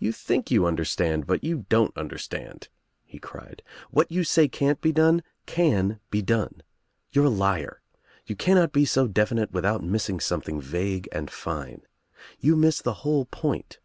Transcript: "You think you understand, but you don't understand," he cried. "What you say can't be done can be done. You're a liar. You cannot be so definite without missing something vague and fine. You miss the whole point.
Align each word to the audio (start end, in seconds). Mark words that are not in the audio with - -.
"You 0.00 0.10
think 0.10 0.50
you 0.50 0.66
understand, 0.66 1.24
but 1.24 1.44
you 1.44 1.66
don't 1.68 1.96
understand," 1.96 2.66
he 3.04 3.20
cried. 3.20 3.62
"What 3.92 4.10
you 4.10 4.24
say 4.24 4.48
can't 4.48 4.80
be 4.80 4.90
done 4.90 5.22
can 5.46 6.00
be 6.10 6.20
done. 6.20 6.64
You're 7.12 7.26
a 7.26 7.30
liar. 7.30 7.80
You 8.26 8.34
cannot 8.34 8.72
be 8.72 8.84
so 8.84 9.06
definite 9.06 9.52
without 9.52 9.84
missing 9.84 10.18
something 10.18 10.60
vague 10.60 11.08
and 11.12 11.30
fine. 11.30 11.82
You 12.40 12.56
miss 12.56 12.82
the 12.82 12.92
whole 13.06 13.24
point. 13.26 13.78